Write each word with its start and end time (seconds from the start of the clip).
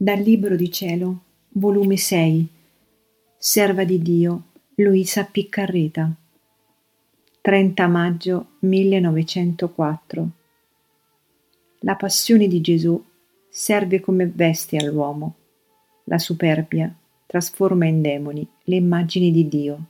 Dal 0.00 0.20
Libro 0.20 0.54
di 0.54 0.70
Cielo, 0.70 1.22
volume 1.54 1.96
6, 1.96 2.46
Serva 3.36 3.82
di 3.82 4.00
Dio, 4.00 4.42
Luisa 4.76 5.24
Piccarreta, 5.24 6.14
30 7.40 7.86
maggio 7.88 8.46
1904. 8.60 10.30
La 11.80 11.96
passione 11.96 12.46
di 12.46 12.60
Gesù 12.60 13.04
serve 13.48 13.98
come 13.98 14.30
veste 14.32 14.76
all'uomo. 14.76 15.34
La 16.04 16.18
superbia 16.18 16.94
trasforma 17.26 17.86
in 17.86 18.00
demoni 18.00 18.48
le 18.66 18.76
immagini 18.76 19.32
di 19.32 19.48
Dio. 19.48 19.84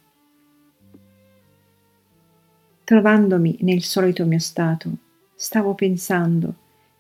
Trovandomi 2.82 3.58
nel 3.60 3.82
solito 3.82 4.24
mio 4.24 4.38
stato, 4.38 4.90
stavo 5.34 5.74
pensando 5.74 6.54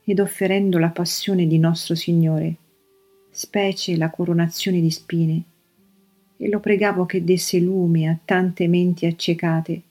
ed 0.04 0.20
offerendo 0.20 0.76
la 0.76 0.90
passione 0.90 1.46
di 1.46 1.58
nostro 1.58 1.94
Signore 1.94 2.56
specie 3.30 3.96
la 3.96 4.10
coronazione 4.10 4.80
di 4.80 4.90
spine, 4.90 5.42
e 6.36 6.48
lo 6.48 6.60
pregavo 6.60 7.04
che 7.04 7.24
desse 7.24 7.58
lume 7.58 8.08
a 8.08 8.18
tante 8.24 8.68
menti 8.68 9.06
accecate, 9.06 9.82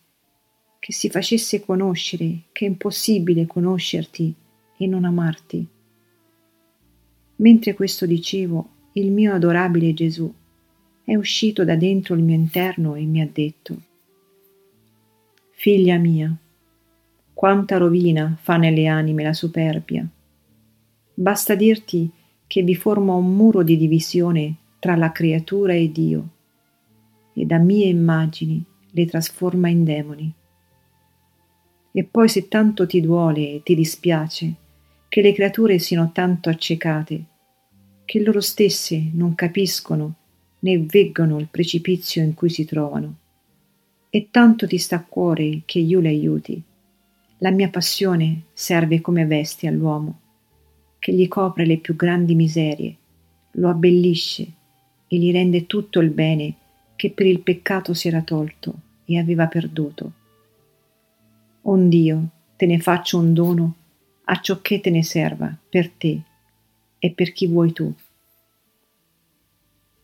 che 0.80 0.94
si 0.94 1.09
facesse 1.09 1.59
conoscere 1.59 2.44
che 2.52 2.66
è 2.66 2.70
impossibile 2.70 3.45
conoscerti 3.45 4.34
e 4.78 4.88
non 4.88 5.04
amarti. 5.04 5.68
Mentre 7.38 7.73
questo 7.73 8.05
dicevo, 8.05 8.70
il 8.94 9.12
mio 9.12 9.34
adorabile 9.34 9.94
Gesù 9.94 10.34
è 11.04 11.16
uscito 11.16 11.64
da 11.64 11.76
dentro 11.76 12.16
il 12.16 12.23
mio 12.23 12.36
interno 12.36 12.95
e 12.95 13.04
mi 13.04 13.22
ha 13.22 13.30
detto, 13.31 13.81
Figlia 15.52 15.98
mia, 15.98 16.36
quanta 17.34 17.78
rovina 17.78 18.38
fa 18.42 18.58
nelle 18.58 18.88
anime 18.88 19.23
la 19.23 19.33
superbia. 19.33 20.08
Basta 21.14 21.56
dirti 21.56 22.09
che 22.48 22.64
vi 22.64 22.76
forma 22.76 23.14
un 23.14 23.36
muro 23.36 23.62
di 23.62 23.78
divisione 23.78 24.56
tra 24.80 24.95
la 24.95 25.12
creatura 25.12 25.73
e 25.73 25.92
Dio, 25.92 26.30
e 27.34 27.45
da 27.45 27.58
mie 27.58 27.88
immagini 27.88 28.64
le 28.92 29.06
trasforma 29.06 29.67
in 29.67 29.84
demoni. 29.84 30.34
E 31.92 32.04
poi 32.04 32.30
se 32.30 32.48
tanto 32.48 32.88
ti 32.88 33.02
duole 33.02 33.56
e 33.56 33.62
ti 33.64 33.76
dispiace 33.76 34.54
che 35.09 35.22
le 35.22 35.34
creature 35.34 35.78
siano 35.78 36.12
tanto 36.14 36.50
accecate, 36.50 37.23
che 38.06 38.22
loro 38.22 38.39
stesse 38.39 39.09
non 39.14 39.36
capiscono 39.36 40.16
né 40.59 40.80
veggono 40.80 41.39
il 41.39 41.50
precipizio 41.52 42.23
in 42.23 42.34
cui 42.34 42.50
si 42.50 42.66
trovano, 42.66 43.16
e 44.09 44.30
tanto 44.32 44.66
ti 44.67 44.78
sta 44.78 44.95
a 44.95 45.04
cuore 45.04 45.64
che 45.66 45.80
io 45.80 46.00
le 46.00 46.09
aiuti, 46.09 46.61
la 47.39 47.52
mia 47.52 47.70
passione 47.70 48.44
serve 48.54 49.02
come 49.02 49.26
vesti 49.26 49.67
all'uomo 49.67 50.22
che 51.00 51.14
gli 51.14 51.28
copre 51.28 51.66
le 51.66 51.78
più 51.78 51.95
grandi 51.95 52.36
miserie, 52.36 52.95
lo 53.52 53.70
abbellisce 53.70 54.48
e 55.08 55.17
gli 55.17 55.31
rende 55.31 55.66
tutto 55.66 56.00
il 56.00 56.09
bene 56.09 56.56
che 56.95 57.12
per 57.12 57.26
il 57.26 57.39
peccato 57.39 57.94
si 57.94 58.08
era 58.08 58.22
tolto 58.22 58.73
e 59.06 59.17
aveva 59.17 59.48
perduto. 59.48 60.12
Ond'io 61.64 62.30
te 62.56 62.66
ne 62.66 62.80
faccio 62.80 63.17
un 63.20 63.34
dono 63.34 63.76
a 64.26 64.39
ciò 64.42 64.62
che 64.62 64.80
te 64.80 64.89
ne 64.89 65.04
serva 65.04 65.56
per 65.70 65.89
te 65.89 66.22
e 67.00 67.11
per 67.11 67.32
chi 67.32 67.48
vuoi 67.48 67.72
tu. 67.72 67.94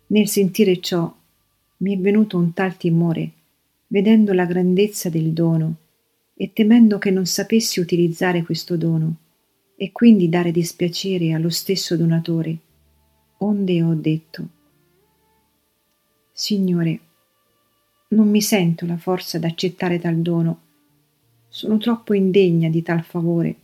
Nel 0.07 0.27
sentire 0.27 0.79
ciò 0.79 1.13
mi 1.77 1.95
è 1.95 1.99
venuto 1.99 2.37
un 2.37 2.53
tal 2.53 2.77
timore, 2.77 3.31
vedendo 3.87 4.33
la 4.33 4.45
grandezza 4.45 5.09
del 5.09 5.31
dono 5.31 5.75
e 6.35 6.53
temendo 6.53 6.97
che 6.97 7.11
non 7.11 7.25
sapessi 7.25 7.79
utilizzare 7.79 8.43
questo 8.43 8.77
dono 8.77 9.15
e 9.75 9.91
quindi 9.91 10.29
dare 10.29 10.51
dispiacere 10.51 11.33
allo 11.33 11.49
stesso 11.49 11.97
donatore, 11.97 12.57
onde 13.37 13.83
ho 13.83 13.93
detto, 13.93 14.47
Signore, 16.31 16.99
non 18.09 18.29
mi 18.29 18.41
sento 18.41 18.85
la 18.85 18.97
forza 18.97 19.39
d'accettare 19.39 19.99
tal 19.99 20.17
dono, 20.17 20.59
sono 21.47 21.77
troppo 21.77 22.13
indegna 22.13 22.69
di 22.69 22.81
tal 22.81 23.03
favore. 23.03 23.55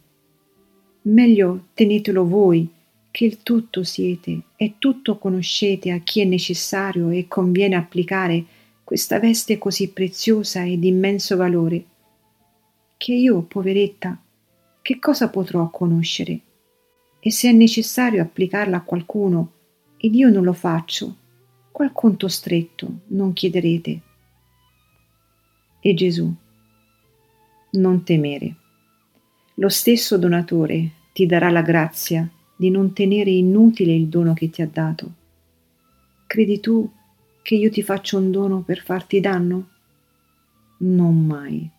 Meglio 1.04 1.68
tenetelo 1.74 2.28
voi, 2.28 2.70
che 3.12 3.26
il 3.26 3.42
tutto 3.42 3.84
siete 3.84 4.42
e 4.56 4.76
tutto 4.78 5.18
conoscete 5.18 5.92
a 5.92 6.00
chi 6.00 6.22
è 6.22 6.26
necessario 6.26 7.10
e 7.10 7.28
conviene 7.28 7.76
applicare 7.76 8.46
questa 8.84 9.20
veste 9.20 9.58
così 9.58 9.90
preziosa 9.90 10.64
e 10.64 10.78
di 10.78 10.88
immenso 10.88 11.36
valore, 11.36 11.86
che 12.98 13.14
io, 13.14 13.42
poveretta, 13.42 14.20
che 14.82 15.00
cosa 15.00 15.30
potrò 15.30 15.70
conoscere? 15.70 16.40
E 17.20 17.32
se 17.32 17.50
è 17.50 17.54
necessario 17.54 18.22
applicarla 18.22 18.78
a 18.78 18.84
qualcuno 18.84 19.52
ed 19.98 20.16
io 20.16 20.30
non 20.30 20.44
lo 20.44 20.54
faccio, 20.54 21.16
qual 21.72 21.92
conto 21.92 22.28
stretto 22.28 23.02
non 23.08 23.34
chiederete? 23.34 24.02
E 25.82 25.94
Gesù, 25.94 26.34
non 27.72 28.04
temere. 28.04 28.56
Lo 29.56 29.70
stesso 29.70 30.18
donatore 30.18 30.90
ti 31.14 31.26
darà 31.26 31.50
la 31.50 31.62
grazia 31.62 32.30
di 32.56 32.70
non 32.70 32.94
tenere 32.94 33.30
inutile 33.30 33.94
il 33.94 34.08
dono 34.08 34.34
che 34.34 34.50
ti 34.50 34.62
ha 34.62 34.68
dato. 34.68 35.14
Credi 36.28 36.60
tu 36.60 36.90
che 37.42 37.56
io 37.56 37.70
ti 37.70 37.82
faccio 37.82 38.18
un 38.18 38.32
dono 38.32 38.62
per 38.62 38.82
farti 38.82 39.20
danno? 39.20 39.70
Non 40.80 41.26
mai. 41.26 41.70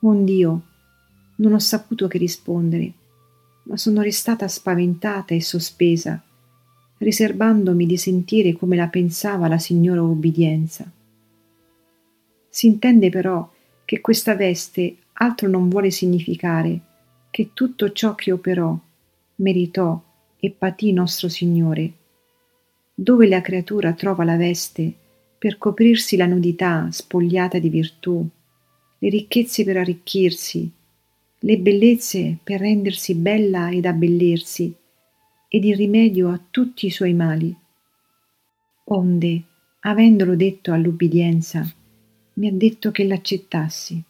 On 0.00 0.24
Dio, 0.24 0.62
non 1.42 1.54
ho 1.54 1.58
saputo 1.58 2.06
che 2.06 2.18
rispondere, 2.18 2.92
ma 3.64 3.76
sono 3.76 4.00
restata 4.00 4.46
spaventata 4.46 5.34
e 5.34 5.42
sospesa, 5.42 6.22
riservandomi 6.98 7.84
di 7.84 7.96
sentire 7.96 8.52
come 8.52 8.76
la 8.76 8.86
pensava 8.86 9.48
la 9.48 9.58
signora 9.58 10.02
obbedienza. 10.02 10.90
Si 12.48 12.66
intende 12.66 13.10
però 13.10 13.50
che 13.84 14.00
questa 14.00 14.36
veste 14.36 14.96
altro 15.14 15.48
non 15.48 15.68
vuole 15.68 15.90
significare 15.90 16.80
che 17.30 17.50
tutto 17.52 17.92
ciò 17.92 18.14
che 18.14 18.30
operò, 18.30 18.78
meritò 19.36 20.00
e 20.38 20.50
patì 20.50 20.92
nostro 20.92 21.28
Signore. 21.28 21.92
Dove 22.94 23.26
la 23.26 23.40
creatura 23.40 23.94
trova 23.94 24.22
la 24.22 24.36
veste 24.36 24.92
per 25.38 25.58
coprirsi 25.58 26.16
la 26.16 26.26
nudità 26.26 26.88
spogliata 26.90 27.58
di 27.58 27.68
virtù, 27.68 28.24
le 28.98 29.08
ricchezze 29.08 29.64
per 29.64 29.78
arricchirsi, 29.78 30.70
le 31.44 31.58
bellezze 31.58 32.38
per 32.42 32.60
rendersi 32.60 33.14
bella 33.14 33.70
ed 33.70 33.84
abbellirsi, 33.84 34.74
ed 35.48 35.64
il 35.64 35.76
rimedio 35.76 36.30
a 36.30 36.40
tutti 36.50 36.86
i 36.86 36.90
suoi 36.90 37.14
mali. 37.14 37.54
Onde, 38.84 39.42
avendolo 39.80 40.36
detto 40.36 40.72
all'ubbidienza, 40.72 41.68
mi 42.34 42.46
ha 42.46 42.52
detto 42.52 42.90
che 42.92 43.04
l'accettassi 43.04 44.02